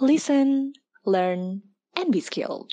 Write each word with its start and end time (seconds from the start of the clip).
listen, 0.00 0.72
learn, 1.04 1.60
and 1.96 2.08
be 2.08 2.20
skilled. 2.20 2.72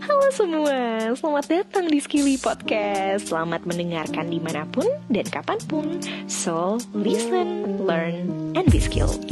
Halo 0.00 0.26
semua, 0.32 1.12
selamat 1.12 1.44
datang 1.44 1.92
di 1.92 2.00
Skilly 2.00 2.40
Podcast. 2.40 3.28
Selamat 3.28 3.68
mendengarkan 3.68 4.32
di 4.32 4.40
mana 4.40 4.64
pun 4.72 4.88
dan 5.12 5.28
kapan 5.28 5.60
pun. 5.68 6.00
So, 6.24 6.80
listen, 6.96 7.84
learn, 7.84 8.32
and 8.56 8.64
be 8.72 8.80
skilled. 8.80 9.28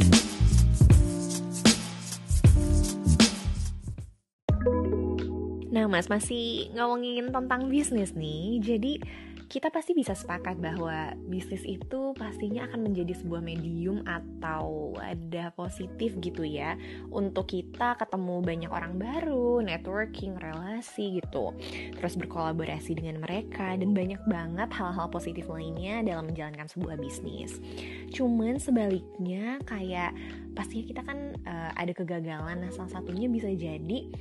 Nah 5.73 5.85
mas, 5.89 6.09
masih 6.09 6.69
ngomongin 6.77 7.33
tentang 7.33 7.69
bisnis 7.69 8.13
nih. 8.13 8.61
Jadi 8.61 9.01
kita 9.47 9.71
pasti 9.71 9.95
bisa 9.95 10.11
sepakat 10.11 10.59
bahwa 10.59 11.15
bisnis 11.31 11.63
itu 11.63 12.11
pastinya 12.19 12.67
akan 12.67 12.91
menjadi 12.91 13.15
sebuah 13.15 13.39
medium 13.39 14.03
atau 14.03 14.91
ada 14.99 15.55
positif 15.55 16.19
gitu 16.19 16.43
ya 16.43 16.75
untuk 17.15 17.47
kita 17.47 17.95
ketemu 17.95 18.43
banyak 18.43 18.71
orang 18.71 18.99
baru, 18.99 19.63
networking, 19.63 20.35
relasi 20.35 21.23
gitu. 21.23 21.55
Terus 21.95 22.19
berkolaborasi 22.19 22.99
dengan 22.99 23.23
mereka 23.23 23.71
dan 23.79 23.95
banyak 23.95 24.19
banget 24.27 24.69
hal-hal 24.75 25.07
positif 25.07 25.47
lainnya 25.47 26.03
dalam 26.03 26.27
menjalankan 26.27 26.67
sebuah 26.67 26.99
bisnis. 26.99 27.63
Cuman 28.11 28.59
sebaliknya 28.59 29.63
kayak 29.63 30.11
pastinya 30.59 30.85
kita 30.91 31.01
kan 31.07 31.39
uh, 31.47 31.71
ada 31.79 31.95
kegagalan. 31.95 32.67
Nah, 32.67 32.71
salah 32.75 32.99
satunya 32.99 33.31
bisa 33.31 33.47
jadi 33.55 34.11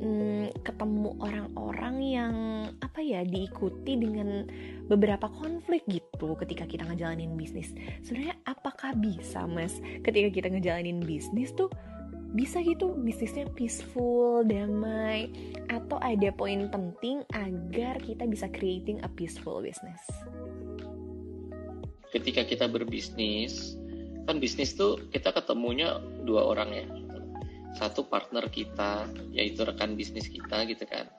hmm, 0.00 0.64
ketemu 0.64 1.14
orang-orang 1.20 1.96
yang 2.02 2.34
apa 2.80 3.00
ya 3.00 3.22
diikuti 3.22 3.98
dengan 3.98 4.46
beberapa 4.90 5.30
konflik 5.30 5.84
gitu 5.88 6.34
ketika 6.40 6.64
kita 6.66 6.84
ngejalanin 6.86 7.34
bisnis. 7.38 7.72
Sebenarnya 8.02 8.36
apakah 8.46 8.94
bisa 8.98 9.46
mas 9.46 9.78
ketika 10.02 10.28
kita 10.30 10.48
ngejalanin 10.50 11.02
bisnis 11.02 11.54
tuh 11.54 11.70
bisa 12.34 12.58
gitu 12.66 12.98
bisnisnya 12.98 13.46
peaceful, 13.54 14.42
damai, 14.42 15.30
atau 15.70 16.02
ada 16.02 16.34
poin 16.34 16.66
penting 16.66 17.22
agar 17.30 17.94
kita 18.02 18.26
bisa 18.26 18.50
creating 18.50 18.98
a 19.06 19.08
peaceful 19.08 19.62
business? 19.62 20.02
Ketika 22.10 22.42
kita 22.42 22.66
berbisnis, 22.66 23.78
kan 24.26 24.42
bisnis 24.42 24.74
tuh 24.74 24.98
kita 25.14 25.30
ketemunya 25.30 26.02
dua 26.26 26.42
orang 26.50 26.70
ya 26.74 26.86
satu 27.74 28.06
partner 28.06 28.46
kita 28.48 29.10
yaitu 29.34 29.66
rekan 29.66 29.98
bisnis 29.98 30.30
kita 30.30 30.62
gitu 30.70 30.86
kan. 30.86 31.10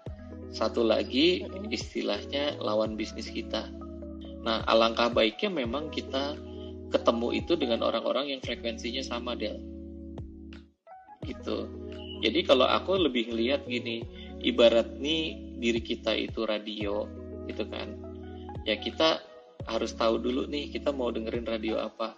Satu 0.55 0.87
lagi 0.87 1.43
istilahnya 1.67 2.55
lawan 2.63 2.95
bisnis 2.95 3.27
kita. 3.27 3.67
Nah 4.47 4.63
alangkah 4.71 5.11
baiknya 5.11 5.51
memang 5.51 5.91
kita 5.91 6.39
ketemu 6.95 7.35
itu 7.35 7.59
dengan 7.59 7.83
orang-orang 7.83 8.31
yang 8.31 8.39
frekuensinya 8.39 9.03
sama 9.03 9.35
Del. 9.35 9.59
Gitu. 11.27 11.67
Jadi 12.23 12.39
kalau 12.47 12.63
aku 12.63 12.95
lebih 12.95 13.35
ngelihat 13.35 13.67
gini 13.67 14.07
ibarat 14.39 14.95
nih 14.95 15.35
diri 15.59 15.83
kita 15.83 16.15
itu 16.15 16.47
radio 16.47 17.03
gitu 17.51 17.67
kan. 17.67 17.99
Ya 18.63 18.79
kita 18.79 19.19
harus 19.67 19.91
tahu 19.97 20.23
dulu 20.23 20.47
nih 20.47 20.71
kita 20.71 20.95
mau 20.95 21.11
dengerin 21.11 21.43
radio 21.43 21.83
apa. 21.83 22.15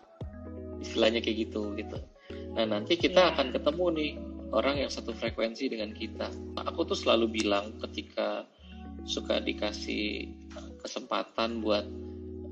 Istilahnya 0.77 1.25
kayak 1.25 1.49
gitu 1.49 1.73
gitu. 1.73 1.97
Nah 2.53 2.66
nanti 2.69 2.97
kita 2.97 3.17
yeah. 3.17 3.31
akan 3.33 3.53
ketemu 3.53 3.85
nih 3.97 4.11
orang 4.52 4.80
yang 4.80 4.92
satu 4.92 5.12
frekuensi 5.12 5.67
dengan 5.67 5.92
kita. 5.92 6.31
Aku 6.67 6.88
tuh 6.88 6.95
selalu 6.95 7.44
bilang 7.44 7.76
ketika 7.88 8.48
suka 9.08 9.40
dikasih 9.40 10.31
kesempatan 10.84 11.64
buat 11.64 11.86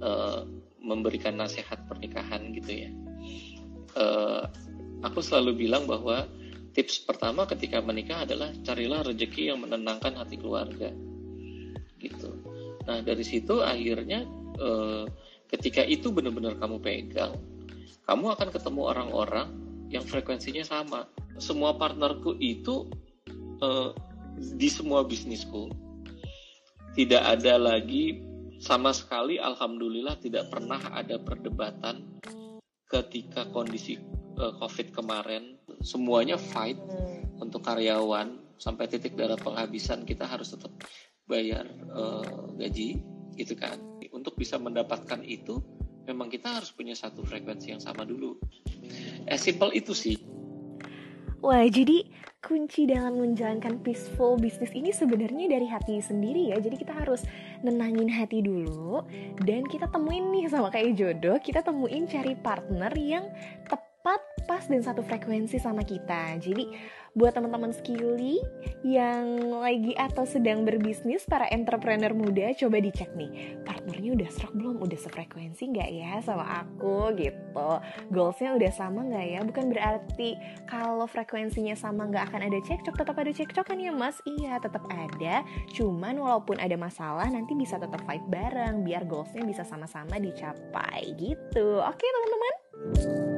uh, 0.04 0.44
memberikan 0.84 1.40
nasihat 1.40 1.82
pernikahan 1.88 2.54
gitu 2.56 2.72
ya. 2.86 2.90
Uh, 3.96 4.44
aku 5.02 5.24
selalu 5.24 5.68
bilang 5.68 5.88
bahwa 5.88 6.28
tips 6.76 7.02
pertama 7.08 7.48
ketika 7.48 7.80
menikah 7.80 8.28
adalah 8.28 8.52
carilah 8.62 9.02
rezeki 9.08 9.56
yang 9.56 9.64
menenangkan 9.64 10.20
hati 10.20 10.36
keluarga. 10.36 10.92
Gitu. 11.98 12.30
Nah 12.86 13.02
dari 13.02 13.24
situ 13.24 13.64
akhirnya 13.64 14.28
uh, 14.60 15.08
ketika 15.50 15.82
itu 15.82 16.12
benar-benar 16.12 16.60
kamu 16.60 16.78
pegang, 16.84 17.40
kamu 18.06 18.36
akan 18.36 18.50
ketemu 18.52 18.82
orang-orang 18.86 19.48
yang 19.90 20.04
frekuensinya 20.06 20.62
sama. 20.68 21.08
Semua 21.36 21.76
partnerku 21.76 22.40
itu 22.40 22.88
uh, 23.60 23.92
di 24.36 24.68
semua 24.68 25.04
bisnisku 25.08 25.72
tidak 26.96 27.24
ada 27.40 27.60
lagi 27.60 28.24
sama 28.60 28.96
sekali 28.96 29.36
alhamdulillah 29.36 30.16
tidak 30.24 30.48
pernah 30.48 30.80
ada 30.96 31.20
perdebatan 31.20 32.20
ketika 32.88 33.52
kondisi 33.52 34.00
uh, 34.40 34.56
Covid 34.60 34.96
kemarin. 34.96 35.60
Semuanya 35.84 36.40
fight 36.40 36.80
untuk 37.38 37.62
karyawan 37.62 38.42
sampai 38.58 38.88
titik 38.88 39.14
darah 39.20 39.38
penghabisan 39.38 40.08
kita 40.08 40.26
harus 40.26 40.56
tetap 40.56 40.72
bayar 41.28 41.68
uh, 41.92 42.50
gaji 42.56 43.04
gitu 43.36 43.54
kan. 43.60 43.76
Untuk 44.16 44.40
bisa 44.40 44.56
mendapatkan 44.56 45.20
itu 45.28 45.60
memang 46.08 46.32
kita 46.32 46.62
harus 46.62 46.72
punya 46.72 46.96
satu 46.96 47.22
frekuensi 47.28 47.76
yang 47.76 47.84
sama 47.84 48.08
dulu. 48.08 48.40
As 49.28 49.44
simple 49.44 49.76
itu 49.76 49.92
sih. 49.92 50.16
Wah, 51.46 51.62
jadi 51.70 52.02
kunci 52.42 52.90
dalam 52.90 53.22
menjalankan 53.22 53.78
peaceful 53.86 54.34
bisnis 54.34 54.74
ini 54.74 54.90
sebenarnya 54.90 55.46
dari 55.46 55.70
hati 55.70 56.02
sendiri 56.02 56.50
ya. 56.50 56.58
Jadi 56.58 56.74
kita 56.74 56.90
harus 56.90 57.22
nenangin 57.62 58.10
hati 58.10 58.42
dulu 58.42 59.06
dan 59.46 59.62
kita 59.70 59.86
temuin 59.94 60.34
nih 60.34 60.50
sama 60.50 60.74
kayak 60.74 60.98
jodoh, 60.98 61.38
kita 61.38 61.62
temuin 61.62 62.10
cari 62.10 62.34
partner 62.34 62.90
yang 62.98 63.30
tepat, 63.70 63.85
pas 64.56 64.72
dan 64.72 64.80
satu 64.80 65.04
frekuensi 65.04 65.60
sama 65.60 65.84
kita. 65.84 66.40
Jadi 66.40 66.72
buat 67.12 67.36
teman-teman 67.36 67.76
skilly 67.76 68.40
yang 68.88 69.52
lagi 69.52 69.92
atau 70.00 70.24
sedang 70.24 70.64
berbisnis 70.64 71.28
para 71.28 71.44
entrepreneur 71.52 72.16
muda 72.16 72.56
coba 72.56 72.80
dicek 72.80 73.12
nih 73.20 73.60
partnernya 73.68 74.16
udah 74.16 74.30
serak 74.32 74.56
belum? 74.56 74.80
Udah 74.80 74.96
sefrekuensi 74.96 75.76
nggak 75.76 75.90
ya 75.92 76.24
sama 76.24 76.64
aku 76.64 77.12
gitu? 77.20 77.72
Goalsnya 78.16 78.56
udah 78.56 78.72
sama 78.72 79.04
nggak 79.12 79.26
ya? 79.28 79.40
Bukan 79.44 79.66
berarti 79.76 80.40
kalau 80.72 81.04
frekuensinya 81.04 81.76
sama 81.76 82.08
nggak 82.08 82.32
akan 82.32 82.48
ada 82.48 82.60
cekcok 82.64 82.96
tetap 82.96 83.16
ada 83.20 83.32
cekcok 83.36 83.76
kan 83.76 83.80
ya 83.84 83.92
mas. 83.92 84.24
Iya 84.24 84.64
tetap 84.64 84.88
ada. 84.88 85.44
Cuman 85.76 86.16
walaupun 86.16 86.64
ada 86.64 86.80
masalah 86.80 87.28
nanti 87.28 87.60
bisa 87.60 87.76
tetap 87.76 88.00
fight 88.08 88.24
bareng 88.32 88.88
biar 88.88 89.04
goalsnya 89.04 89.44
bisa 89.44 89.68
sama-sama 89.68 90.16
dicapai 90.16 91.12
gitu. 91.20 91.84
Oke 91.84 92.08
teman-teman 92.08 93.35